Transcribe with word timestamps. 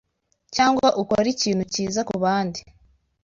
cyangwa 0.55 0.87
ukore 1.01 1.27
ikintu 1.35 1.63
cyiza 1.73 2.01
kubandi 2.09 2.59